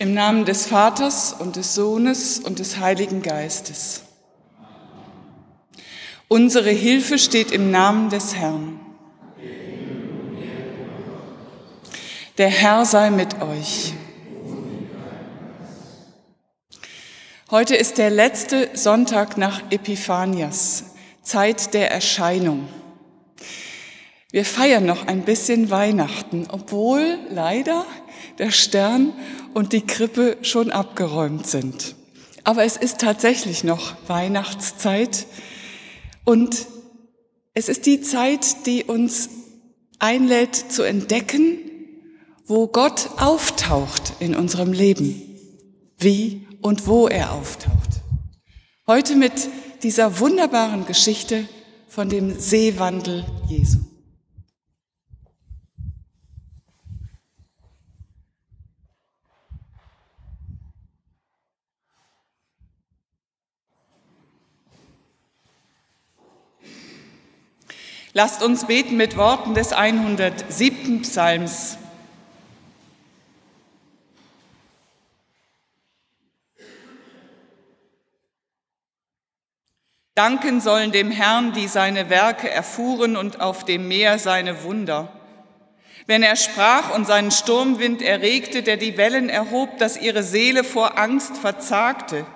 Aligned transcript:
Im 0.00 0.14
Namen 0.14 0.46
des 0.46 0.64
Vaters 0.64 1.34
und 1.38 1.56
des 1.56 1.74
Sohnes 1.74 2.38
und 2.38 2.58
des 2.58 2.78
Heiligen 2.78 3.20
Geistes. 3.20 4.00
Unsere 6.26 6.70
Hilfe 6.70 7.18
steht 7.18 7.50
im 7.50 7.70
Namen 7.70 8.08
des 8.08 8.34
Herrn. 8.34 8.80
Der 12.38 12.48
Herr 12.48 12.86
sei 12.86 13.10
mit 13.10 13.42
euch. 13.42 13.92
Heute 17.50 17.76
ist 17.76 17.98
der 17.98 18.08
letzte 18.08 18.70
Sonntag 18.72 19.36
nach 19.36 19.70
Epiphanias, 19.70 20.94
Zeit 21.20 21.74
der 21.74 21.90
Erscheinung. 21.90 22.70
Wir 24.32 24.44
feiern 24.44 24.86
noch 24.86 25.08
ein 25.08 25.22
bisschen 25.22 25.70
Weihnachten, 25.70 26.46
obwohl 26.50 27.18
leider 27.30 27.84
der 28.38 28.52
Stern 28.52 29.12
und 29.54 29.72
die 29.72 29.80
Krippe 29.80 30.36
schon 30.42 30.70
abgeräumt 30.70 31.48
sind. 31.48 31.96
Aber 32.44 32.64
es 32.64 32.76
ist 32.76 33.00
tatsächlich 33.00 33.64
noch 33.64 33.96
Weihnachtszeit 34.06 35.26
und 36.24 36.66
es 37.54 37.68
ist 37.68 37.86
die 37.86 38.02
Zeit, 38.02 38.66
die 38.66 38.84
uns 38.84 39.30
einlädt 39.98 40.54
zu 40.54 40.84
entdecken, 40.84 41.58
wo 42.46 42.68
Gott 42.68 43.10
auftaucht 43.18 44.14
in 44.20 44.36
unserem 44.36 44.72
Leben, 44.72 45.20
wie 45.98 46.46
und 46.62 46.86
wo 46.86 47.08
er 47.08 47.32
auftaucht. 47.32 48.00
Heute 48.86 49.16
mit 49.16 49.32
dieser 49.82 50.20
wunderbaren 50.20 50.86
Geschichte 50.86 51.48
von 51.88 52.08
dem 52.08 52.38
Seewandel 52.38 53.24
Jesu. 53.48 53.89
Lasst 68.12 68.42
uns 68.42 68.66
beten 68.66 68.96
mit 68.96 69.16
Worten 69.16 69.54
des 69.54 69.72
107. 69.72 71.02
Psalms. 71.02 71.78
Danken 80.16 80.60
sollen 80.60 80.90
dem 80.90 81.12
Herrn, 81.12 81.52
die 81.52 81.68
seine 81.68 82.10
Werke 82.10 82.50
erfuhren 82.50 83.16
und 83.16 83.40
auf 83.40 83.64
dem 83.64 83.86
Meer 83.86 84.18
seine 84.18 84.64
Wunder. 84.64 85.12
Wenn 86.06 86.24
er 86.24 86.34
sprach 86.34 86.92
und 86.92 87.06
seinen 87.06 87.30
Sturmwind 87.30 88.02
erregte, 88.02 88.64
der 88.64 88.76
die 88.76 88.96
Wellen 88.96 89.28
erhob, 89.28 89.78
dass 89.78 89.96
ihre 89.96 90.24
Seele 90.24 90.64
vor 90.64 90.98
Angst 90.98 91.36
verzagte, 91.36 92.26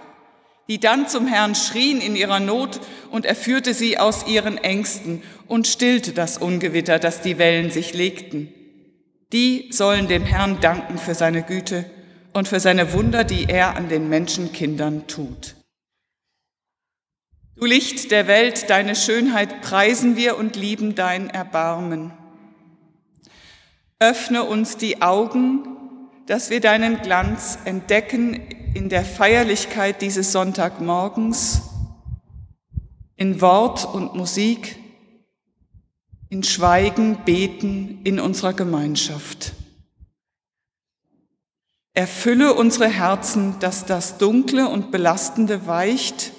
die 0.68 0.80
dann 0.80 1.08
zum 1.08 1.26
Herrn 1.26 1.54
schrien 1.54 2.00
in 2.00 2.16
ihrer 2.16 2.40
Not 2.40 2.80
und 3.10 3.26
er 3.26 3.34
führte 3.34 3.74
sie 3.74 3.98
aus 3.98 4.26
ihren 4.26 4.58
Ängsten 4.58 5.22
und 5.46 5.66
stillte 5.66 6.12
das 6.12 6.38
Ungewitter, 6.38 6.98
dass 6.98 7.20
die 7.20 7.38
Wellen 7.38 7.70
sich 7.70 7.92
legten. 7.92 8.52
Die 9.32 9.68
sollen 9.72 10.08
dem 10.08 10.24
Herrn 10.24 10.60
danken 10.60 10.98
für 10.98 11.14
seine 11.14 11.42
Güte 11.42 11.84
und 12.32 12.48
für 12.48 12.60
seine 12.60 12.92
Wunder, 12.92 13.24
die 13.24 13.44
er 13.48 13.76
an 13.76 13.88
den 13.88 14.08
Menschenkindern 14.08 15.06
tut. 15.06 15.56
Du 17.56 17.66
Licht 17.66 18.10
der 18.10 18.26
Welt, 18.26 18.68
deine 18.68 18.96
Schönheit 18.96 19.60
preisen 19.60 20.16
wir 20.16 20.36
und 20.36 20.56
lieben 20.56 20.94
dein 20.94 21.30
Erbarmen. 21.30 22.12
Öffne 24.00 24.42
uns 24.42 24.76
die 24.76 25.02
Augen, 25.02 25.68
dass 26.26 26.50
wir 26.50 26.60
deinen 26.60 27.02
Glanz 27.02 27.58
entdecken 27.64 28.34
in 28.74 28.88
der 28.88 29.04
Feierlichkeit 29.04 30.00
dieses 30.00 30.32
Sonntagmorgens, 30.32 31.62
in 33.16 33.40
Wort 33.40 33.84
und 33.84 34.14
Musik, 34.14 34.76
in 36.30 36.42
Schweigen, 36.42 37.18
Beten 37.24 38.00
in 38.04 38.18
unserer 38.18 38.54
Gemeinschaft. 38.54 39.52
Erfülle 41.92 42.54
unsere 42.54 42.88
Herzen, 42.88 43.56
dass 43.60 43.84
das 43.86 44.18
Dunkle 44.18 44.68
und 44.68 44.90
Belastende 44.90 45.66
weicht, 45.66 46.32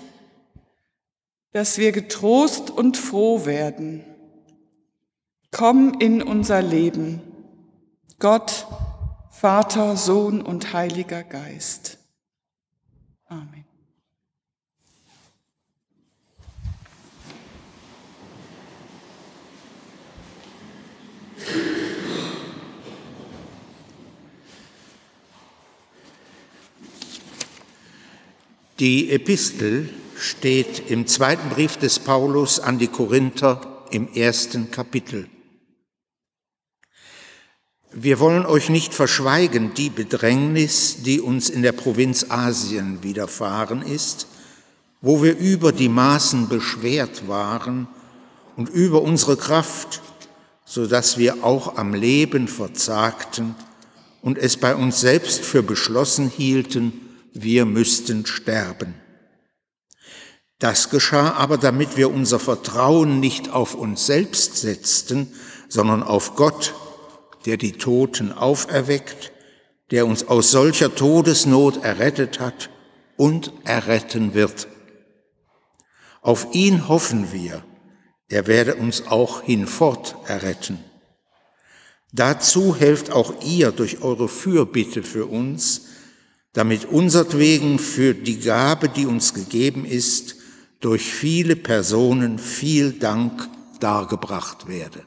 dass 1.53 1.77
wir 1.77 1.93
getrost 1.93 2.69
und 2.69 2.97
froh 2.97 3.45
werden. 3.45 4.03
Komm 5.51 5.97
in 5.99 6.21
unser 6.21 6.61
Leben, 6.61 7.21
Gott, 8.19 8.67
Vater, 9.45 9.95
Sohn 9.95 10.41
und 10.41 10.73
Heiliger 10.73 11.21
Geist. 11.23 11.99
Amen. 13.27 13.63
Die 28.79 29.11
Epistel 29.11 29.93
steht 30.17 30.89
im 30.89 31.05
zweiten 31.05 31.49
Brief 31.49 31.77
des 31.77 31.99
Paulus 31.99 32.59
an 32.59 32.79
die 32.79 32.87
Korinther 32.87 33.85
im 33.91 34.11
ersten 34.11 34.71
Kapitel. 34.71 35.29
Wir 37.97 38.19
wollen 38.19 38.45
euch 38.45 38.67
nicht 38.67 38.93
verschweigen 38.93 39.73
die 39.73 39.89
Bedrängnis, 39.89 40.97
die 41.03 41.21
uns 41.21 41.49
in 41.49 41.61
der 41.61 41.71
Provinz 41.71 42.25
Asien 42.27 43.03
widerfahren 43.03 43.81
ist, 43.81 44.27
wo 44.99 45.23
wir 45.23 45.37
über 45.37 45.71
die 45.71 45.87
Maßen 45.87 46.49
beschwert 46.49 47.29
waren 47.29 47.87
und 48.57 48.67
über 48.67 49.01
unsere 49.01 49.37
Kraft, 49.37 50.01
so 50.65 50.87
dass 50.87 51.17
wir 51.17 51.45
auch 51.45 51.77
am 51.77 51.93
Leben 51.93 52.49
verzagten 52.49 53.55
und 54.21 54.37
es 54.37 54.57
bei 54.57 54.75
uns 54.75 54.99
selbst 54.99 55.45
für 55.45 55.63
beschlossen 55.63 56.27
hielten, 56.27 56.91
wir 57.31 57.63
müssten 57.63 58.25
sterben. 58.25 58.93
Das 60.59 60.89
geschah 60.89 61.31
aber, 61.35 61.57
damit 61.57 61.95
wir 61.95 62.11
unser 62.11 62.39
Vertrauen 62.39 63.21
nicht 63.21 63.53
auf 63.53 63.73
uns 63.73 64.05
selbst 64.05 64.57
setzten, 64.57 65.31
sondern 65.69 66.03
auf 66.03 66.35
Gott, 66.35 66.73
der 67.45 67.57
die 67.57 67.73
Toten 67.73 68.31
auferweckt, 68.31 69.31
der 69.91 70.07
uns 70.07 70.27
aus 70.27 70.51
solcher 70.51 70.93
Todesnot 70.93 71.83
errettet 71.83 72.39
hat 72.39 72.69
und 73.17 73.53
erretten 73.63 74.33
wird. 74.33 74.67
Auf 76.21 76.47
ihn 76.53 76.87
hoffen 76.87 77.31
wir, 77.31 77.63
er 78.27 78.47
werde 78.47 78.75
uns 78.75 79.07
auch 79.07 79.43
hinfort 79.43 80.15
erretten. 80.25 80.79
Dazu 82.11 82.75
helft 82.75 83.11
auch 83.11 83.33
ihr 83.43 83.71
durch 83.71 84.01
eure 84.01 84.27
Fürbitte 84.27 85.03
für 85.03 85.25
uns, 85.27 85.87
damit 86.53 86.85
unsertwegen 86.85 87.77
für 87.77 88.13
die 88.13 88.39
Gabe, 88.39 88.89
die 88.89 89.05
uns 89.05 89.33
gegeben 89.33 89.85
ist, 89.85 90.37
durch 90.79 91.13
viele 91.13 91.55
Personen 91.55 92.39
viel 92.39 92.93
Dank 92.93 93.49
dargebracht 93.79 94.67
werde. 94.67 95.03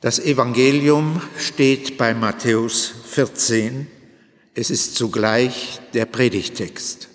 Das 0.00 0.20
Evangelium 0.20 1.20
steht 1.36 1.98
bei 1.98 2.14
Matthäus 2.14 2.94
14. 3.06 3.88
Es 4.54 4.70
ist 4.70 4.94
zugleich 4.94 5.80
der 5.92 6.04
Predigtext. 6.04 7.08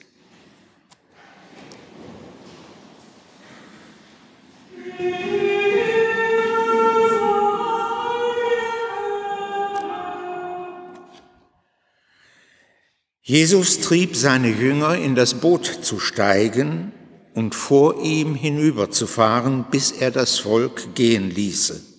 Jesus 13.22 13.80
trieb 13.80 14.18
seine 14.18 14.50
Jünger 14.50 14.98
in 14.98 15.16
das 15.16 15.36
Boot 15.36 15.66
zu 15.66 16.02
steigen 16.02 16.92
und 17.34 17.56
vor 17.56 18.04
ihm 18.04 18.36
hinüberzufahren, 18.36 19.68
bis 19.72 19.94
er 19.94 20.12
das 20.12 20.40
Volk 20.40 20.96
gehen 20.96 21.30
ließe. 21.32 21.93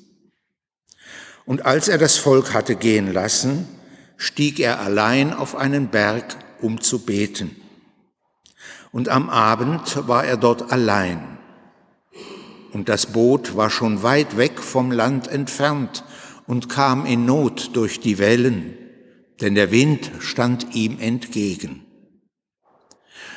Und 1.46 1.67
als 1.67 1.88
er 1.88 1.99
das 1.99 2.17
Volk 2.17 2.55
hatte 2.55 2.76
gehen 2.76 3.12
lassen, 3.12 3.69
stieg 4.17 4.61
er 4.61 4.81
allein 4.81 5.32
auf 5.32 5.56
einen 5.56 5.88
Berg, 5.88 6.37
um 6.61 6.81
zu 6.81 7.00
beten. 7.05 7.56
Und 8.93 9.08
am 9.08 9.29
Abend 9.29 10.08
war 10.08 10.25
er 10.25 10.37
dort 10.37 10.73
allein. 10.73 11.38
Und 12.73 12.88
das 12.88 13.06
Boot 13.06 13.56
war 13.56 13.70
schon 13.70 14.02
weit 14.02 14.37
weg 14.37 14.61
vom 14.61 14.91
Land 14.91 15.29
entfernt 15.29 16.05
und 16.46 16.69
kam 16.69 17.06
in 17.06 17.25
Not 17.25 17.70
durch 17.75 18.00
die 18.00 18.19
Wellen, 18.19 18.76
denn 19.40 19.55
der 19.55 19.70
Wind 19.70 20.11
stand 20.20 20.75
ihm 20.75 20.99
entgegen. 20.99 21.85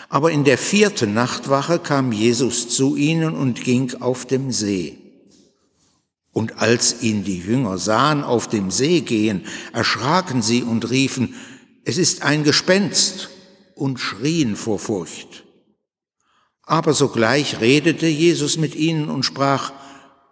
Aber 0.09 0.31
in 0.31 0.43
der 0.43 0.57
vierten 0.57 1.13
Nachtwache 1.13 1.79
kam 1.79 2.11
Jesus 2.11 2.69
zu 2.69 2.95
ihnen 2.95 3.35
und 3.35 3.63
ging 3.63 3.93
auf 3.99 4.25
dem 4.25 4.51
See. 4.51 5.06
Und 6.37 6.59
als 6.59 7.01
ihn 7.01 7.23
die 7.23 7.39
Jünger 7.39 7.79
sahen 7.79 8.23
auf 8.23 8.47
dem 8.47 8.69
See 8.69 9.01
gehen, 9.01 9.47
erschraken 9.73 10.43
sie 10.43 10.61
und 10.61 10.91
riefen, 10.91 11.33
es 11.83 11.97
ist 11.97 12.21
ein 12.21 12.43
Gespenst 12.43 13.31
und 13.73 13.99
schrien 13.99 14.55
vor 14.55 14.77
Furcht. 14.77 15.45
Aber 16.61 16.93
sogleich 16.93 17.59
redete 17.59 18.05
Jesus 18.05 18.59
mit 18.59 18.75
ihnen 18.75 19.09
und 19.09 19.23
sprach, 19.23 19.73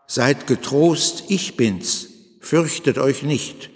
Seid 0.06 0.46
getrost, 0.46 1.24
ich 1.30 1.57
bin's, 1.57 2.10
fürchtet 2.40 3.00
euch 3.00 3.24
nicht. 3.24 3.72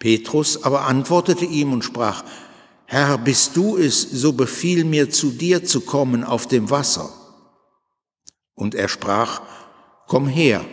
Petrus 0.00 0.64
aber 0.64 0.86
antwortete 0.86 1.44
ihm 1.44 1.72
und 1.72 1.84
sprach, 1.84 2.24
Herr, 2.86 3.18
bist 3.18 3.56
du 3.56 3.76
es, 3.76 4.02
so 4.02 4.32
befiehl 4.32 4.82
mir 4.82 5.10
zu 5.10 5.30
dir 5.30 5.64
zu 5.64 5.80
kommen 5.80 6.24
auf 6.24 6.48
dem 6.48 6.70
Wasser. 6.70 7.12
Und 8.56 8.74
er 8.74 8.88
sprach, 8.88 9.42
Komm 10.08 10.26
her. 10.26 10.64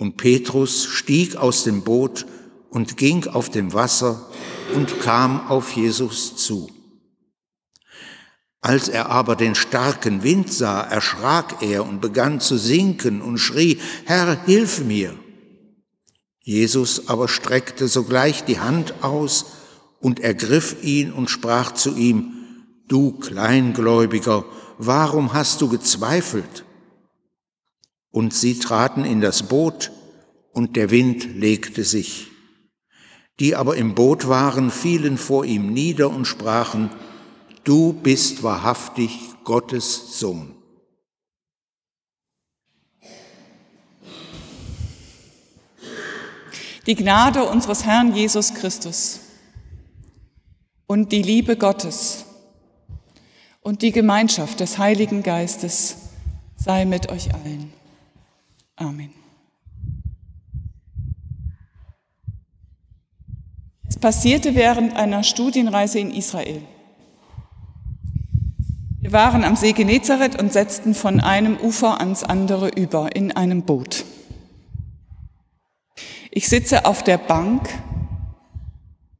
Und 0.00 0.16
Petrus 0.16 0.86
stieg 0.86 1.36
aus 1.36 1.64
dem 1.64 1.82
Boot 1.82 2.24
und 2.70 2.96
ging 2.96 3.26
auf 3.26 3.50
dem 3.50 3.74
Wasser 3.74 4.30
und 4.74 4.98
kam 5.00 5.46
auf 5.48 5.72
Jesus 5.72 6.36
zu. 6.36 6.70
Als 8.62 8.88
er 8.88 9.10
aber 9.10 9.36
den 9.36 9.54
starken 9.54 10.22
Wind 10.22 10.50
sah, 10.50 10.80
erschrak 10.80 11.60
er 11.60 11.86
und 11.86 12.00
begann 12.00 12.40
zu 12.40 12.56
sinken 12.56 13.20
und 13.20 13.36
schrie, 13.36 13.78
Herr, 14.06 14.42
hilf 14.46 14.82
mir. 14.82 15.14
Jesus 16.40 17.08
aber 17.10 17.28
streckte 17.28 17.86
sogleich 17.86 18.44
die 18.44 18.58
Hand 18.58 19.02
aus 19.02 19.52
und 20.00 20.18
ergriff 20.20 20.82
ihn 20.82 21.12
und 21.12 21.28
sprach 21.28 21.72
zu 21.74 21.94
ihm, 21.94 22.32
Du 22.88 23.12
Kleingläubiger, 23.18 24.46
warum 24.78 25.34
hast 25.34 25.60
du 25.60 25.68
gezweifelt? 25.68 26.64
Und 28.10 28.34
sie 28.34 28.58
traten 28.58 29.04
in 29.04 29.20
das 29.20 29.44
Boot, 29.44 29.92
und 30.52 30.76
der 30.76 30.90
Wind 30.90 31.36
legte 31.36 31.84
sich. 31.84 32.28
Die 33.38 33.54
aber 33.54 33.76
im 33.76 33.94
Boot 33.94 34.28
waren, 34.28 34.70
fielen 34.70 35.16
vor 35.16 35.44
ihm 35.44 35.72
nieder 35.72 36.10
und 36.10 36.26
sprachen, 36.26 36.90
Du 37.64 37.92
bist 37.92 38.42
wahrhaftig 38.42 39.18
Gottes 39.44 40.18
Sohn. 40.18 40.54
Die 46.86 46.94
Gnade 46.94 47.44
unseres 47.44 47.84
Herrn 47.84 48.14
Jesus 48.14 48.54
Christus 48.54 49.20
und 50.86 51.12
die 51.12 51.22
Liebe 51.22 51.56
Gottes 51.56 52.24
und 53.60 53.82
die 53.82 53.92
Gemeinschaft 53.92 54.60
des 54.60 54.78
Heiligen 54.78 55.22
Geistes 55.22 55.96
sei 56.56 56.86
mit 56.86 57.10
euch 57.10 57.32
allen. 57.34 57.79
Amen. 58.80 59.10
Es 63.86 63.98
passierte 63.98 64.54
während 64.54 64.96
einer 64.96 65.22
Studienreise 65.22 65.98
in 65.98 66.10
Israel. 66.10 66.62
Wir 69.00 69.12
waren 69.12 69.44
am 69.44 69.54
See 69.56 69.72
Genezareth 69.72 70.40
und 70.40 70.52
setzten 70.52 70.94
von 70.94 71.20
einem 71.20 71.58
Ufer 71.58 72.00
ans 72.00 72.22
andere 72.22 72.68
über 72.68 73.14
in 73.14 73.32
einem 73.32 73.64
Boot. 73.64 74.06
Ich 76.30 76.48
sitze 76.48 76.86
auf 76.86 77.02
der 77.02 77.18
Bank 77.18 77.68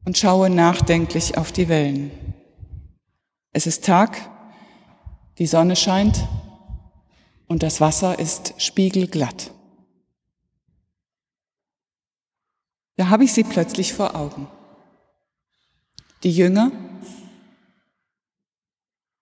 und 0.06 0.16
schaue 0.16 0.48
nachdenklich 0.48 1.36
auf 1.36 1.52
die 1.52 1.68
Wellen. 1.68 2.10
Es 3.52 3.66
ist 3.66 3.84
Tag, 3.84 4.16
die 5.38 5.46
Sonne 5.46 5.76
scheint 5.76 6.26
und 7.50 7.64
das 7.64 7.80
Wasser 7.80 8.16
ist 8.20 8.54
spiegelglatt. 8.58 9.50
Da 12.96 13.08
habe 13.08 13.24
ich 13.24 13.32
sie 13.32 13.42
plötzlich 13.42 13.92
vor 13.92 14.14
Augen. 14.14 14.46
Die 16.22 16.30
Jünger, 16.30 16.70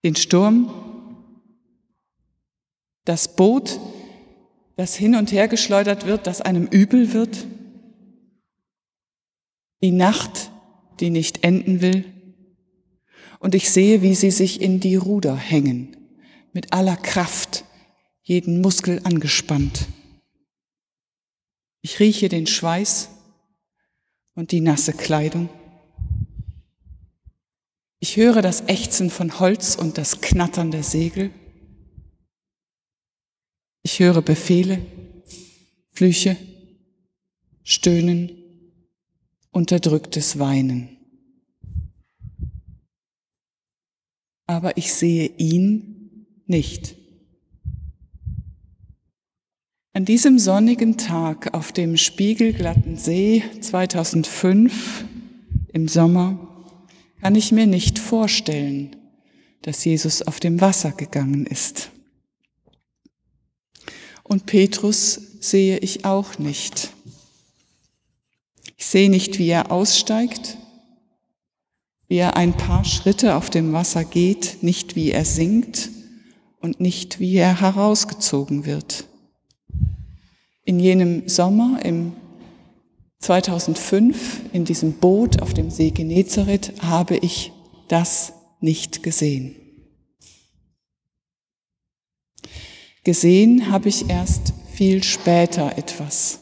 den 0.05 0.15
Sturm, 0.15 1.25
das 3.07 3.35
Boot, 3.35 3.81
das 4.77 4.95
hin 4.95 5.15
und 5.15 5.33
her 5.33 5.49
geschleudert 5.49 6.05
wird, 6.05 6.27
das 6.27 6.43
einem 6.43 6.67
übel 6.67 7.15
wird, 7.15 7.47
die 9.83 9.93
Nacht, 9.93 10.51
die 11.01 11.09
nicht 11.09 11.45
enden 11.45 11.81
will, 11.81 12.05
und 13.39 13.55
ich 13.55 13.71
sehe, 13.71 14.03
wie 14.03 14.15
sie 14.15 14.33
sich 14.33 14.61
in 14.61 14.81
die 14.81 14.97
Ruder 14.97 15.35
hängen, 15.35 15.97
mit 16.53 16.75
aller 16.75 16.97
Kraft, 16.97 17.65
jeden 18.29 18.61
Muskel 18.61 19.01
angespannt. 19.05 19.89
Ich 21.81 21.99
rieche 21.99 22.29
den 22.29 22.47
Schweiß 22.47 23.09
und 24.35 24.53
die 24.53 24.61
nasse 24.61 24.93
Kleidung. 24.93 25.49
Ich 28.01 28.19
höre 28.19 28.43
das 28.43 28.69
Ächzen 28.69 29.09
von 29.09 29.41
Holz 29.41 29.77
und 29.77 29.97
das 29.97 30.21
Knattern 30.21 30.71
der 30.71 30.83
Segel. 30.83 31.31
Ich 33.83 33.99
höre 33.99 34.21
Befehle, 34.21 34.85
Flüche, 35.93 36.37
Stöhnen, 37.65 38.31
unterdrücktes 39.53 40.39
Weinen. 40.39 40.99
Aber 44.45 44.77
ich 44.77 44.93
sehe 44.93 45.29
ihn 45.39 46.27
nicht. 46.45 47.08
An 49.99 50.05
diesem 50.05 50.39
sonnigen 50.39 50.97
Tag 50.97 51.55
auf 51.55 51.73
dem 51.73 51.97
spiegelglatten 51.97 52.97
See 52.97 53.43
2005 53.61 55.05
im 55.73 55.89
Sommer 55.89 56.39
kann 57.21 57.35
ich 57.35 57.51
mir 57.51 57.67
nicht 57.67 57.99
vorstellen, 57.99 58.95
dass 59.63 59.85
Jesus 59.85 60.23
auf 60.23 60.39
dem 60.39 60.61
Wasser 60.61 60.93
gegangen 60.93 61.47
ist. 61.47 61.91
Und 64.23 64.47
Petrus 64.47 65.21
sehe 65.41 65.79
ich 65.79 66.05
auch 66.05 66.39
nicht. 66.39 66.91
Ich 68.77 68.87
sehe 68.87 69.11
nicht, 69.11 69.41
wie 69.41 69.49
er 69.49 69.73
aussteigt, 69.73 70.59
wie 72.07 72.19
er 72.19 72.37
ein 72.37 72.57
paar 72.57 72.85
Schritte 72.85 73.35
auf 73.35 73.51
dem 73.51 73.73
Wasser 73.73 74.05
geht, 74.05 74.59
nicht 74.63 74.95
wie 74.95 75.11
er 75.11 75.25
singt 75.25 75.91
und 76.61 76.79
nicht 76.79 77.19
wie 77.19 77.35
er 77.35 77.61
herausgezogen 77.61 78.65
wird. 78.65 79.09
In 80.69 80.79
jenem 80.79 81.27
Sommer, 81.27 81.83
im 81.83 82.13
2005, 83.21 84.53
in 84.53 84.67
diesem 84.67 84.93
Boot 84.93 85.41
auf 85.41 85.55
dem 85.55 85.71
See 85.71 85.93
Genezareth, 85.93 86.75
habe 86.83 87.17
ich 87.17 87.53
das 87.89 88.35
nicht 88.61 89.03
gesehen. 89.03 89.57
Gesehen 93.03 93.71
habe 93.71 93.89
ich 93.89 94.11
erst 94.11 94.53
viel 94.71 95.03
später 95.05 95.79
etwas. 95.79 96.41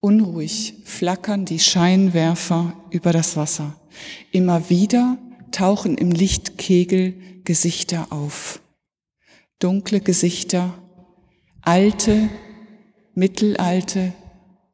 Unruhig 0.00 0.76
flackern 0.86 1.44
die 1.44 1.60
Scheinwerfer 1.60 2.72
über 2.88 3.12
das 3.12 3.36
Wasser. 3.36 3.78
Immer 4.32 4.70
wieder 4.70 5.18
tauchen 5.52 5.98
im 5.98 6.10
Lichtkegel 6.10 7.42
Gesichter 7.44 8.10
auf. 8.10 8.62
Dunkle 9.58 10.00
Gesichter 10.00 10.82
alte, 11.66 12.28
mittelalte 13.14 14.12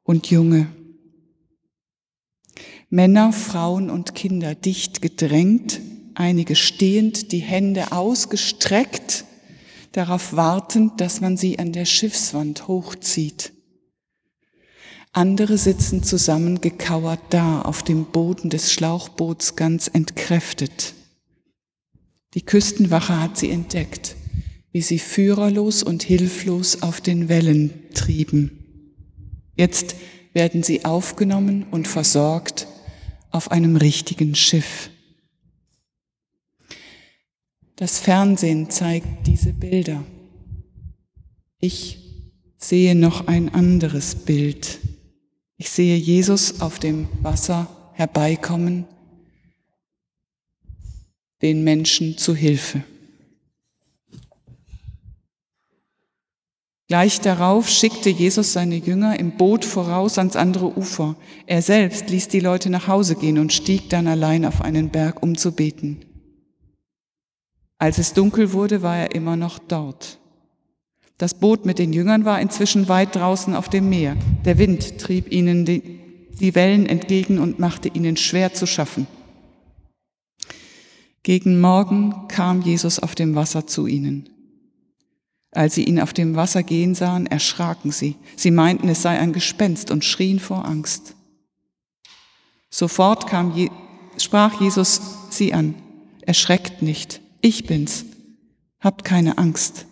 und 0.05 0.31
junge. 0.31 0.67
Männer, 2.91 3.33
Frauen 3.33 3.89
und 3.89 4.15
Kinder 4.15 4.55
dicht 4.55 5.01
gedrängt, 5.01 5.81
einige 6.15 6.55
stehend, 6.55 7.33
die 7.33 7.39
Hände 7.39 7.93
ausgestreckt, 7.93 9.25
darauf 9.93 10.37
wartend, 10.37 11.01
dass 11.01 11.23
man 11.23 11.39
sie 11.39 11.59
an 11.59 11.73
der 11.73 11.87
Schiffswand 11.87 12.69
hochzieht. 12.69 13.55
Andere 15.13 15.57
sitzen 15.57 16.03
zusammengekauert 16.03 17.21
da 17.31 17.63
auf 17.63 17.83
dem 17.83 18.05
Boden 18.05 18.51
des 18.51 18.71
Schlauchboots 18.71 19.57
ganz 19.57 19.89
entkräftet. 19.93 20.93
Die 22.35 22.43
Küstenwache 22.43 23.19
hat 23.19 23.39
sie 23.39 23.51
entdeckt 23.51 24.17
wie 24.73 24.83
sie 24.83 24.99
führerlos 24.99 25.83
und 25.83 26.03
hilflos 26.03 26.83
auf 26.83 27.01
den 27.01 27.29
Wellen 27.29 27.73
trieben. 27.93 28.59
Jetzt 29.55 29.97
werden 30.33 30.63
sie 30.63 30.85
aufgenommen 30.85 31.67
und 31.71 31.87
versorgt 31.87 32.67
auf 33.31 33.51
einem 33.51 33.77
richtigen 33.77 34.35
Schiff. 34.35 34.91
Das 37.77 37.99
Fernsehen 37.99 38.71
zeigt 38.71 39.27
diese 39.27 39.53
Bilder. 39.53 40.05
Ich 41.59 41.99
sehe 42.59 42.95
noch 42.95 43.27
ein 43.27 43.53
anderes 43.53 44.15
Bild. 44.15 44.79
Ich 45.57 45.71
sehe 45.71 45.97
Jesus 45.97 46.61
auf 46.61 46.79
dem 46.79 47.09
Wasser 47.21 47.69
herbeikommen, 47.95 48.87
den 51.43 51.65
Menschen 51.65 52.17
zu 52.19 52.35
Hilfe. 52.35 52.85
Gleich 56.89 57.21
darauf 57.21 57.69
schickte 57.69 58.11
Jesus 58.11 58.53
seine 58.53 58.77
Jünger 58.77 59.19
im 59.19 59.37
Boot 59.37 59.65
voraus 59.65 60.19
ans 60.19 60.37
andere 60.37 60.77
Ufer. 60.77 61.17
Er 61.47 61.63
selbst 61.63 62.11
ließ 62.11 62.29
die 62.29 62.41
Leute 62.41 62.71
nach 62.71 62.89
Hause 62.89 63.15
gehen 63.15 63.39
und 63.39 63.53
stieg 63.53 63.89
dann 63.89 64.07
allein 64.07 64.45
auf 64.45 64.61
einen 64.61 64.91
Berg, 64.91 65.23
um 65.23 65.37
zu 65.37 65.53
beten. 65.53 66.05
Als 67.79 67.99
es 67.99 68.13
dunkel 68.13 68.53
wurde, 68.53 68.83
war 68.83 68.97
er 68.97 69.15
immer 69.15 69.37
noch 69.37 69.59
dort. 69.59 70.19
Das 71.19 71.35
Boot 71.35 71.67
mit 71.67 71.79
den 71.79 71.93
Jüngern 71.93 72.25
war 72.25 72.41
inzwischen 72.41 72.89
weit 72.89 73.15
draußen 73.15 73.55
auf 73.55 73.69
dem 73.69 73.89
Meer. 73.89 74.17
Der 74.45 74.59
Wind 74.59 74.99
trieb 74.99 75.33
ihnen 75.33 75.65
die, 75.65 76.55
Wellen 76.57 76.87
entgegen 76.87 77.39
und 77.39 77.61
machte 77.61 77.89
ihnen 77.89 78.17
schwer 78.17 78.53
zu 78.53 78.67
schaffen. 78.67 79.07
Gegen 81.23 81.61
Morgen 81.61 82.27
kam 82.27 82.63
Jesus 82.63 82.99
auf 82.99 83.15
dem 83.15 83.37
Wasser 83.37 83.69
zu 83.69 83.87
ihnen. 83.87 84.32
Als 85.53 85.75
sie 85.75 85.85
ihn 85.85 86.01
auf 86.01 86.15
dem 86.15 86.35
Wasser 86.35 86.63
gehen 86.63 86.95
sahen, 86.95 87.27
erschraken 87.27 87.93
sie. 87.93 88.17
Sie 88.37 88.51
meinten, 88.51 88.89
es 88.89 89.03
sei 89.03 89.19
ein 89.19 89.35
Gespenst 89.35 89.91
und 89.91 90.05
schrien 90.05 90.41
vor 90.41 90.65
Angst. 90.65 91.15
Sofort 92.71 93.27
kam 93.27 93.55
Je 93.55 93.71
sprach 94.17 94.61
Jesus 94.61 95.01
sie 95.31 95.53
an. 95.53 95.75
Erschreckt 96.23 96.83
nicht, 96.83 97.21
ich 97.43 97.67
bin's. 97.67 98.05
Habt 98.81 99.05
keine 99.05 99.39
Angst. 99.39 99.87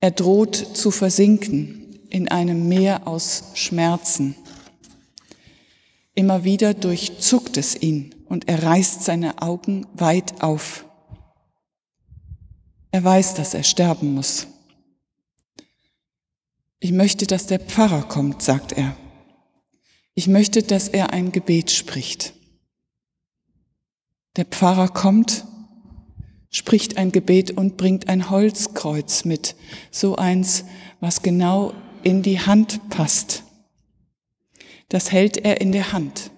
Er 0.00 0.10
droht 0.10 0.54
zu 0.54 0.90
versinken 0.90 1.98
in 2.10 2.28
einem 2.28 2.68
Meer 2.68 3.06
aus 3.06 3.44
Schmerzen. 3.54 4.36
Immer 6.14 6.44
wieder 6.44 6.74
durchzuckt 6.74 7.56
es 7.56 7.74
ihn 7.74 8.14
und 8.26 8.48
er 8.48 8.62
reißt 8.62 9.02
seine 9.02 9.42
Augen 9.42 9.86
weit 9.94 10.42
auf. 10.42 10.84
Er 12.92 13.02
weiß, 13.02 13.34
dass 13.34 13.54
er 13.54 13.64
sterben 13.64 14.14
muss. 14.14 14.46
Ich 16.78 16.92
möchte, 16.92 17.26
dass 17.26 17.46
der 17.46 17.58
Pfarrer 17.58 18.02
kommt, 18.02 18.42
sagt 18.42 18.72
er. 18.72 18.96
Ich 20.14 20.28
möchte, 20.28 20.62
dass 20.62 20.88
er 20.88 21.12
ein 21.12 21.32
Gebet 21.32 21.72
spricht. 21.72 22.34
Der 24.36 24.44
Pfarrer 24.44 24.88
kommt, 24.88 25.44
spricht 26.50 26.96
ein 26.96 27.10
Gebet 27.10 27.50
und 27.52 27.76
bringt 27.76 28.08
ein 28.08 28.30
Holzkreuz 28.30 29.24
mit, 29.24 29.56
so 29.90 30.14
eins, 30.14 30.64
was 31.00 31.22
genau 31.22 31.72
in 32.04 32.22
die 32.22 32.38
Hand 32.38 32.88
passt 32.90 33.43
das 34.88 35.12
hält 35.12 35.38
er 35.38 35.60
in 35.60 35.72
der 35.72 35.92
Hand. 35.92 36.30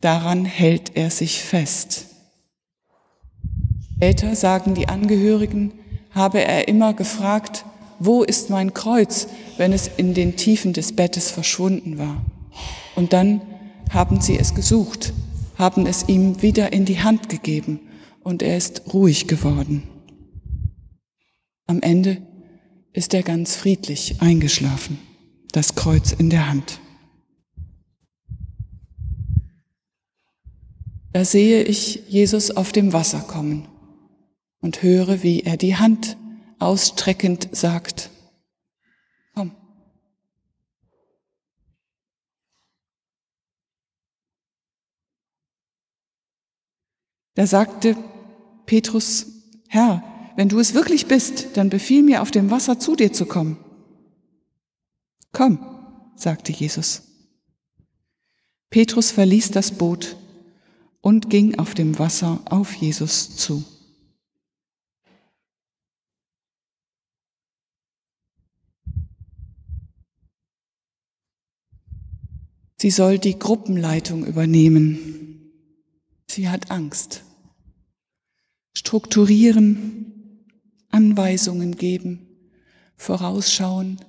Daran 0.00 0.44
hält 0.44 0.92
er 0.94 1.10
sich 1.10 1.42
fest. 1.42 2.06
Später 3.96 4.36
sagen 4.36 4.74
die 4.74 4.88
Angehörigen, 4.88 5.72
habe 6.10 6.44
er 6.44 6.68
immer 6.68 6.94
gefragt, 6.94 7.64
wo 7.98 8.22
ist 8.22 8.50
mein 8.50 8.74
Kreuz, 8.74 9.28
wenn 9.56 9.72
es 9.72 9.88
in 9.96 10.14
den 10.14 10.36
Tiefen 10.36 10.72
des 10.72 10.94
Bettes 10.94 11.30
verschwunden 11.30 11.98
war. 11.98 12.24
Und 12.94 13.12
dann 13.12 13.40
haben 13.90 14.20
sie 14.20 14.38
es 14.38 14.54
gesucht, 14.54 15.12
haben 15.56 15.86
es 15.86 16.08
ihm 16.08 16.42
wieder 16.42 16.72
in 16.72 16.84
die 16.84 17.00
Hand 17.00 17.28
gegeben 17.28 17.80
und 18.22 18.42
er 18.42 18.56
ist 18.56 18.92
ruhig 18.92 19.28
geworden. 19.28 19.82
Am 21.66 21.80
Ende 21.80 22.18
ist 22.92 23.14
er 23.14 23.22
ganz 23.22 23.56
friedlich 23.56 24.20
eingeschlafen, 24.20 24.98
das 25.52 25.74
Kreuz 25.74 26.12
in 26.12 26.30
der 26.30 26.48
Hand. 26.48 26.80
Da 31.16 31.24
sehe 31.24 31.62
ich 31.62 32.02
Jesus 32.08 32.50
auf 32.50 32.72
dem 32.72 32.92
Wasser 32.92 33.20
kommen 33.20 33.66
und 34.60 34.82
höre, 34.82 35.22
wie 35.22 35.44
er 35.44 35.56
die 35.56 35.76
Hand 35.76 36.18
ausstreckend 36.58 37.48
sagt, 37.52 38.10
komm. 39.34 39.56
Da 47.32 47.46
sagte 47.46 47.96
Petrus, 48.66 49.24
Herr, 49.68 50.04
wenn 50.36 50.50
du 50.50 50.58
es 50.58 50.74
wirklich 50.74 51.06
bist, 51.06 51.56
dann 51.56 51.70
befiehl 51.70 52.02
mir 52.02 52.20
auf 52.20 52.30
dem 52.30 52.50
Wasser 52.50 52.78
zu 52.78 52.94
dir 52.94 53.14
zu 53.14 53.24
kommen. 53.24 53.56
Komm, 55.32 55.64
sagte 56.14 56.52
Jesus. 56.52 57.04
Petrus 58.68 59.12
verließ 59.12 59.52
das 59.52 59.70
Boot 59.70 60.18
und 61.06 61.30
ging 61.30 61.56
auf 61.56 61.72
dem 61.74 62.00
Wasser 62.00 62.40
auf 62.46 62.74
Jesus 62.74 63.36
zu. 63.36 63.62
Sie 72.76 72.90
soll 72.90 73.20
die 73.20 73.38
Gruppenleitung 73.38 74.26
übernehmen. 74.26 75.52
Sie 76.28 76.48
hat 76.48 76.72
Angst. 76.72 77.22
Strukturieren, 78.76 80.42
Anweisungen 80.88 81.76
geben, 81.76 82.26
vorausschauen, 82.96 84.00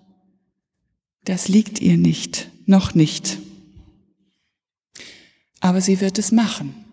das 1.25 1.47
liegt 1.47 1.79
ihr 1.79 1.97
nicht, 1.97 2.49
noch 2.65 2.95
nicht. 2.95 3.37
Aber 5.59 5.79
sie 5.79 6.01
wird 6.01 6.17
es 6.17 6.31
machen. 6.31 6.85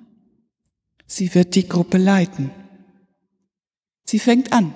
Sie 1.07 1.35
wird 1.35 1.55
die 1.55 1.69
Gruppe 1.69 1.99
leiten. 1.99 2.51
Sie 4.05 4.19
fängt 4.19 4.53
an. 4.53 4.75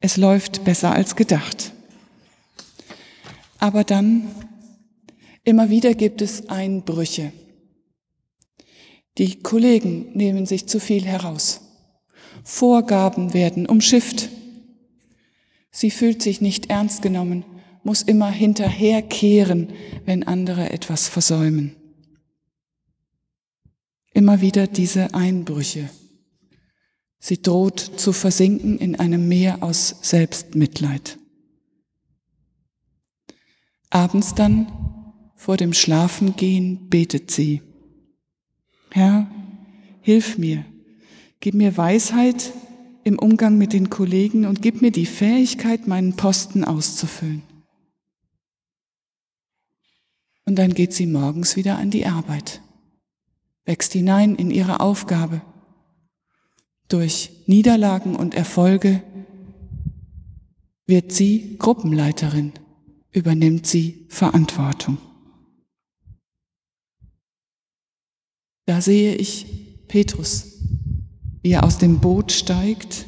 Es 0.00 0.16
läuft 0.16 0.64
besser 0.64 0.92
als 0.92 1.16
gedacht. 1.16 1.72
Aber 3.58 3.84
dann, 3.84 4.28
immer 5.44 5.70
wieder 5.70 5.94
gibt 5.94 6.22
es 6.22 6.48
Einbrüche. 6.48 7.32
Die 9.18 9.40
Kollegen 9.40 10.12
nehmen 10.14 10.46
sich 10.46 10.66
zu 10.66 10.80
viel 10.80 11.04
heraus. 11.04 11.60
Vorgaben 12.42 13.34
werden 13.34 13.66
umschifft. 13.66 14.30
Sie 15.70 15.90
fühlt 15.90 16.22
sich 16.22 16.40
nicht 16.40 16.70
ernst 16.70 17.02
genommen, 17.02 17.44
muss 17.84 18.02
immer 18.02 18.30
hinterherkehren, 18.30 19.72
wenn 20.04 20.26
andere 20.26 20.70
etwas 20.70 21.08
versäumen 21.08 21.76
immer 24.14 24.40
wieder 24.40 24.66
diese 24.66 25.14
Einbrüche. 25.14 25.88
Sie 27.18 27.40
droht 27.40 27.78
zu 27.78 28.12
versinken 28.12 28.78
in 28.78 28.96
einem 28.96 29.28
Meer 29.28 29.62
aus 29.62 29.96
Selbstmitleid. 30.02 31.18
Abends 33.90 34.34
dann, 34.34 34.66
vor 35.36 35.56
dem 35.56 35.72
Schlafengehen, 35.72 36.88
betet 36.88 37.30
sie. 37.30 37.62
Herr, 38.90 39.30
hilf 40.00 40.38
mir, 40.38 40.64
gib 41.40 41.54
mir 41.54 41.76
Weisheit 41.76 42.52
im 43.04 43.18
Umgang 43.18 43.58
mit 43.58 43.72
den 43.72 43.90
Kollegen 43.90 44.46
und 44.46 44.62
gib 44.62 44.82
mir 44.82 44.92
die 44.92 45.06
Fähigkeit, 45.06 45.86
meinen 45.86 46.14
Posten 46.16 46.64
auszufüllen. 46.64 47.42
Und 50.44 50.56
dann 50.56 50.74
geht 50.74 50.92
sie 50.92 51.06
morgens 51.06 51.56
wieder 51.56 51.78
an 51.78 51.90
die 51.90 52.06
Arbeit 52.06 52.62
wächst 53.64 53.92
hinein 53.92 54.34
in 54.34 54.50
ihre 54.50 54.80
Aufgabe. 54.80 55.42
Durch 56.88 57.30
Niederlagen 57.46 58.16
und 58.16 58.34
Erfolge 58.34 59.02
wird 60.86 61.12
sie 61.12 61.56
Gruppenleiterin, 61.58 62.52
übernimmt 63.10 63.66
sie 63.66 64.06
Verantwortung. 64.08 64.98
Da 68.66 68.80
sehe 68.80 69.14
ich 69.16 69.86
Petrus, 69.88 70.60
wie 71.42 71.52
er 71.52 71.64
aus 71.64 71.78
dem 71.78 72.00
Boot 72.00 72.32
steigt, 72.32 73.06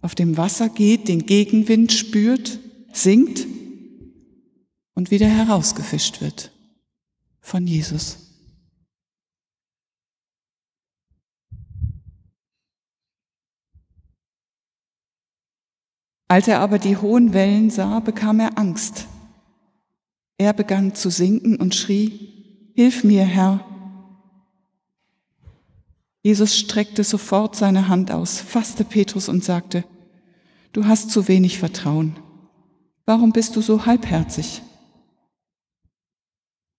auf 0.00 0.14
dem 0.14 0.36
Wasser 0.36 0.68
geht, 0.68 1.08
den 1.08 1.26
Gegenwind 1.26 1.92
spürt, 1.92 2.58
sinkt 2.92 3.46
und 4.94 5.10
wieder 5.10 5.28
herausgefischt 5.28 6.20
wird 6.20 6.52
von 7.40 7.66
Jesus. 7.66 8.23
Als 16.34 16.48
er 16.48 16.58
aber 16.58 16.80
die 16.80 16.96
hohen 16.96 17.32
Wellen 17.32 17.70
sah, 17.70 18.00
bekam 18.00 18.40
er 18.40 18.58
Angst. 18.58 19.06
Er 20.36 20.52
begann 20.52 20.92
zu 20.92 21.08
sinken 21.08 21.54
und 21.54 21.76
schrie, 21.76 22.72
Hilf 22.74 23.04
mir, 23.04 23.24
Herr. 23.24 23.64
Jesus 26.24 26.58
streckte 26.58 27.04
sofort 27.04 27.54
seine 27.54 27.86
Hand 27.86 28.10
aus, 28.10 28.40
fasste 28.40 28.82
Petrus 28.82 29.28
und 29.28 29.44
sagte, 29.44 29.84
Du 30.72 30.86
hast 30.86 31.12
zu 31.12 31.28
wenig 31.28 31.60
Vertrauen. 31.60 32.16
Warum 33.06 33.30
bist 33.30 33.54
du 33.54 33.60
so 33.60 33.86
halbherzig? 33.86 34.60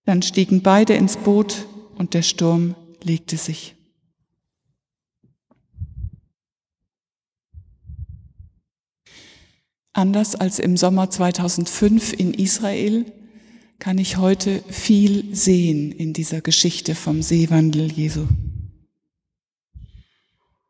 Dann 0.04 0.20
stiegen 0.20 0.60
beide 0.60 0.92
ins 0.92 1.16
Boot 1.16 1.66
und 1.96 2.12
der 2.12 2.20
Sturm 2.20 2.74
legte 3.02 3.38
sich. 3.38 3.74
Anders 9.96 10.34
als 10.34 10.58
im 10.58 10.76
Sommer 10.76 11.08
2005 11.08 12.12
in 12.12 12.34
Israel 12.34 13.06
kann 13.78 13.96
ich 13.96 14.18
heute 14.18 14.62
viel 14.68 15.34
sehen 15.34 15.90
in 15.90 16.12
dieser 16.12 16.42
Geschichte 16.42 16.94
vom 16.94 17.22
Seewandel 17.22 17.90
Jesu. 17.90 18.26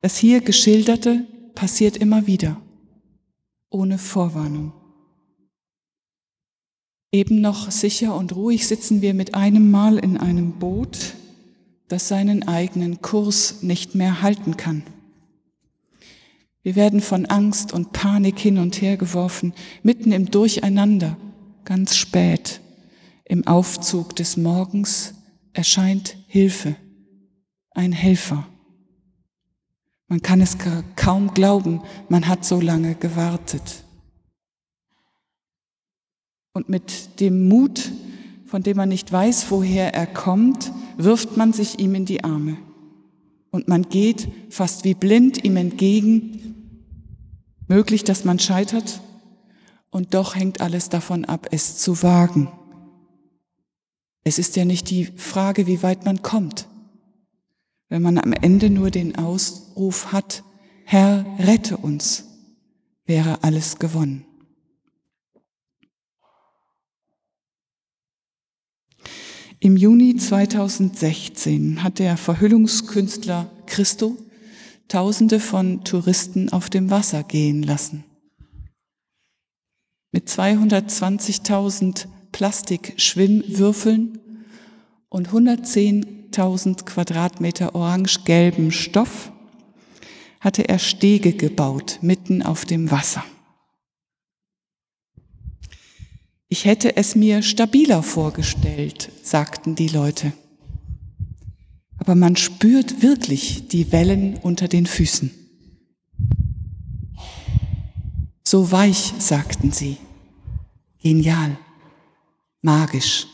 Das 0.01 0.17
hier 0.17 0.43
geschilderte 0.43 1.27
passiert 1.57 1.97
immer 1.97 2.29
wieder, 2.29 2.63
ohne 3.69 3.99
Vorwarnung. 3.99 4.73
Eben 7.11 7.41
noch 7.41 7.73
sicher 7.73 8.15
und 8.15 8.37
ruhig 8.37 8.69
sitzen 8.69 9.03
wir 9.03 9.13
mit 9.13 9.35
einem 9.35 9.73
Mal 9.73 9.99
in 9.99 10.19
einem 10.19 10.61
Boot, 10.61 11.17
das 11.89 12.07
seinen 12.07 12.47
eigenen 12.47 13.03
Kurs 13.03 13.65
nicht 13.65 13.97
mehr 13.97 14.23
halten 14.23 14.57
kann. 14.57 14.85
Wir 16.67 16.75
werden 16.75 17.01
von 17.01 17.27
Angst 17.27 17.73
und 17.73 17.93
Panik 17.93 18.41
hin 18.41 18.59
und 18.59 18.83
her 18.83 18.97
geworfen, 18.97 19.55
mitten 19.85 20.11
im 20.11 20.33
Durcheinander, 20.33 21.17
ganz 21.65 21.95
spät, 21.95 22.61
im 23.25 23.47
Aufzug 23.47 24.17
des 24.17 24.37
Morgens 24.37 25.15
erscheint 25.53 26.17
Hilfe, 26.27 26.75
ein 27.71 27.93
Helfer. 27.93 28.49
Man 30.09 30.23
kann 30.23 30.41
es 30.41 30.59
kaum 30.97 31.35
glauben, 31.35 31.83
man 32.09 32.27
hat 32.27 32.45
so 32.45 32.61
lange 32.61 32.97
gewartet. 32.97 33.85
Und 36.53 36.69
mit 36.69 37.21
dem 37.21 37.47
Mut, 37.47 37.93
von 38.45 38.65
dem 38.65 38.77
man 38.77 38.89
nicht 38.89 39.13
weiß, 39.13 39.53
woher 39.53 39.95
er 39.95 40.09
kommt, 40.09 40.73
wirft 40.97 41.37
man 41.37 41.53
sich 41.53 41.79
ihm 41.79 41.95
in 41.95 42.07
die 42.07 42.25
Arme. 42.25 42.57
Und 43.53 43.69
man 43.69 43.89
geht 43.89 44.27
fast 44.51 44.83
wie 44.83 44.95
blind 44.95 45.45
ihm 45.45 45.57
entgegen. 45.57 46.55
Möglich, 47.69 48.05
dass 48.05 48.25
man 48.25 48.39
scheitert, 48.39 49.01
und 49.91 50.15
doch 50.15 50.35
hängt 50.35 50.61
alles 50.61 50.89
davon 50.89 51.25
ab, 51.25 51.49
es 51.51 51.79
zu 51.79 52.03
wagen. 52.03 52.51
Es 54.25 54.39
ist 54.39 54.57
ja 54.57 54.65
nicht 54.65 54.91
die 54.91 55.07
Frage, 55.07 55.67
wie 55.67 55.83
weit 55.83 56.05
man 56.05 56.23
kommt. 56.23 56.69
Wenn 57.89 58.03
man 58.03 58.19
am 58.19 58.33
Ende 58.33 58.71
nur 58.71 58.91
den 58.91 59.17
Ausruf 59.17 60.13
hat, 60.13 60.43
Herr, 60.85 61.25
rette 61.39 61.77
uns, 61.77 62.25
wäre 63.05 63.43
alles 63.43 63.79
gewonnen. 63.79 64.25
Im 69.61 69.77
Juni 69.77 70.17
2016 70.17 71.83
hat 71.83 71.99
der 71.99 72.17
Verhüllungskünstler 72.17 73.51
Christo 73.67 74.17
Tausende 74.89 75.41
von 75.41 75.85
Touristen 75.85 76.53
auf 76.53 76.71
dem 76.71 76.91
Wasser 76.91 77.23
gehen 77.23 77.63
lassen. 77.63 78.05
Mit 80.13 80.29
220.000 80.29 82.07
Plastikschwimmwürfeln 82.33 84.19
und 85.09 85.29
110.000 85.31 86.85
Quadratmeter 86.85 87.75
orange-gelben 87.75 88.71
Stoff 88.71 89.33
hatte 90.41 90.69
er 90.69 90.79
Stege 90.79 91.33
gebaut 91.33 91.99
mitten 92.03 92.43
auf 92.43 92.65
dem 92.65 92.91
Wasser. 92.91 93.25
Ich 96.49 96.65
hätte 96.65 96.97
es 96.97 97.17
mir 97.17 97.43
stabiler 97.43 98.03
vorgestellt, 98.05 99.11
sagten 99.23 99.75
die 99.75 99.89
Leute. 99.89 100.33
Aber 101.99 102.15
man 102.15 102.37
spürt 102.37 103.03
wirklich 103.03 103.69
die 103.69 103.91
Wellen 103.93 104.37
unter 104.37 104.69
den 104.69 104.87
Füßen. 104.87 105.31
So 108.45 108.71
weich, 108.71 109.15
sagten 109.19 109.73
sie. 109.73 109.97
Genial, 111.03 111.59
magisch. 112.63 113.27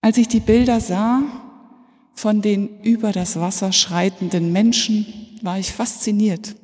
Als 0.00 0.16
ich 0.16 0.28
die 0.28 0.40
Bilder 0.40 0.80
sah 0.80 1.22
von 2.14 2.40
den 2.42 2.80
über 2.82 3.12
das 3.12 3.36
Wasser 3.36 3.72
schreitenden 3.72 4.52
Menschen, 4.52 5.06
war 5.42 5.58
ich 5.58 5.72
fasziniert. 5.72 6.54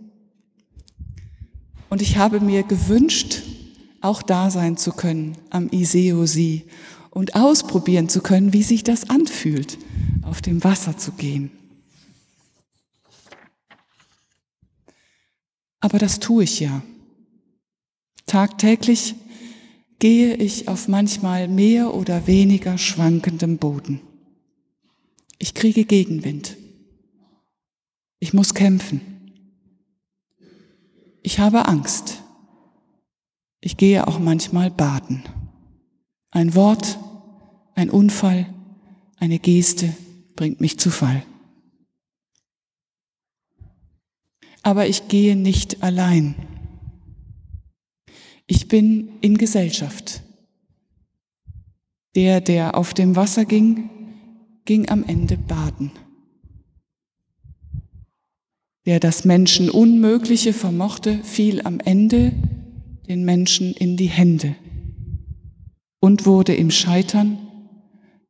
Und 1.89 2.03
ich 2.03 2.17
habe 2.17 2.41
mir 2.41 2.63
gewünscht, 2.63 3.43
auch 4.01 4.23
da 4.23 4.51
sein 4.51 4.77
zu 4.77 4.93
können 4.93 5.37
am 5.51 5.69
Iseo-See 5.71 6.65
und 7.17 7.35
ausprobieren 7.35 8.11
zu 8.11 8.21
können, 8.21 8.53
wie 8.53 8.63
sich 8.63 8.85
das 8.85 9.09
anfühlt, 9.09 9.79
auf 10.21 10.43
dem 10.43 10.63
Wasser 10.63 10.99
zu 10.99 11.13
gehen. 11.13 11.51
Aber 15.81 15.99
das 15.99 16.21
tue 16.21 16.45
ich 16.45 16.61
ja. 16.61 16.83
Tagtäglich 18.27 19.15
gehe 19.99 20.35
ich 20.35 20.69
auf 20.69 20.89
manchmal 20.89 21.49
mehr 21.49 21.95
oder 21.95 22.27
weniger 22.27 22.77
schwankendem 22.77 23.57
Boden. 23.57 24.03
Ich 25.39 25.55
kriege 25.55 25.87
Gegenwind. 25.87 26.59
Ich 28.19 28.35
muss 28.35 28.53
kämpfen. 28.53 29.01
Ich 31.23 31.39
habe 31.39 31.65
Angst. 31.65 32.23
Ich 33.63 33.79
gehe 33.79 34.07
auch 34.07 34.19
manchmal 34.19 34.71
baden. 34.71 35.23
Ein 36.31 36.55
Wort, 36.55 36.99
ein 37.77 37.91
Unfall, 37.91 38.47
eine 39.19 39.39
Geste 39.39 39.95
bringt 40.35 40.61
mich 40.61 40.79
zu 40.79 40.91
Fall. 40.91 41.23
Aber 44.63 44.89
ich 44.89 45.07
gehe 45.09 45.37
nicht 45.37 45.83
allein. 45.83 46.35
Ich 48.49 48.67
bin 48.67 49.11
in 49.21 49.39
Gesellschaft. 49.39 50.23
Der, 52.17 52.41
der 52.41 52.77
auf 52.77 52.95
dem 52.95 53.15
Wasser 53.15 53.45
ging, 53.45 53.91
ging 54.65 54.89
am 54.89 55.05
Ende 55.05 55.37
baden. 55.37 55.93
Der 58.87 59.01
das 59.01 59.25
Menschen 59.25 59.69
Unmögliche 59.69 60.53
vermochte, 60.53 61.23
fiel 61.25 61.61
am 61.63 61.79
Ende 61.79 62.33
den 63.07 63.25
Menschen 63.25 63.75
in 63.75 63.97
die 63.97 64.09
Hände 64.09 64.57
und 66.01 66.25
wurde 66.25 66.55
im 66.55 66.71
Scheitern, 66.71 67.46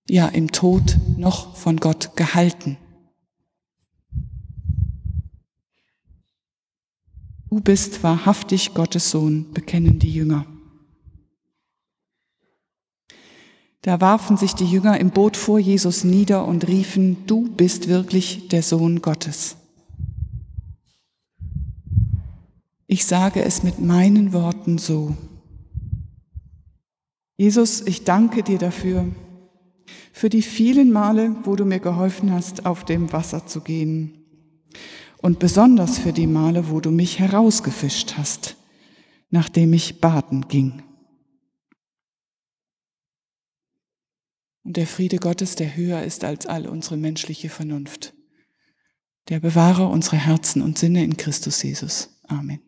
ja 0.08 0.28
im 0.28 0.52
Tod 0.52 0.98
noch 1.16 1.56
von 1.56 1.78
Gott 1.78 2.16
gehalten. 2.16 2.76
Du 7.50 7.60
bist 7.60 8.02
wahrhaftig 8.02 8.74
Gottes 8.74 9.10
Sohn, 9.10 9.52
bekennen 9.52 9.98
die 9.98 10.12
Jünger. 10.12 10.44
Da 13.80 14.00
warfen 14.00 14.36
sich 14.36 14.52
die 14.52 14.66
Jünger 14.66 14.98
im 15.00 15.10
Boot 15.10 15.36
vor 15.36 15.58
Jesus 15.58 16.04
nieder 16.04 16.44
und 16.44 16.66
riefen, 16.66 17.26
du 17.26 17.48
bist 17.48 17.88
wirklich 17.88 18.48
der 18.48 18.62
Sohn 18.62 19.00
Gottes. 19.00 19.56
Ich 22.88 23.06
sage 23.06 23.42
es 23.42 23.62
mit 23.62 23.78
meinen 23.78 24.32
Worten 24.32 24.78
so. 24.78 25.16
Jesus, 27.36 27.80
ich 27.80 28.04
danke 28.04 28.42
dir 28.42 28.58
dafür, 28.58 29.06
für 30.16 30.30
die 30.30 30.40
vielen 30.40 30.92
Male, 30.92 31.36
wo 31.44 31.56
du 31.56 31.66
mir 31.66 31.78
geholfen 31.78 32.32
hast, 32.32 32.64
auf 32.64 32.86
dem 32.86 33.12
Wasser 33.12 33.46
zu 33.46 33.60
gehen. 33.60 34.24
Und 35.18 35.38
besonders 35.38 35.98
für 35.98 36.14
die 36.14 36.26
Male, 36.26 36.70
wo 36.70 36.80
du 36.80 36.90
mich 36.90 37.18
herausgefischt 37.18 38.14
hast, 38.16 38.56
nachdem 39.28 39.74
ich 39.74 40.00
baden 40.00 40.48
ging. 40.48 40.82
Und 44.64 44.78
der 44.78 44.86
Friede 44.86 45.18
Gottes, 45.18 45.54
der 45.54 45.76
höher 45.76 46.02
ist 46.02 46.24
als 46.24 46.46
all 46.46 46.66
unsere 46.66 46.96
menschliche 46.96 47.50
Vernunft, 47.50 48.14
der 49.28 49.40
bewahre 49.40 49.86
unsere 49.86 50.16
Herzen 50.16 50.62
und 50.62 50.78
Sinne 50.78 51.04
in 51.04 51.18
Christus 51.18 51.62
Jesus. 51.62 52.08
Amen. 52.26 52.60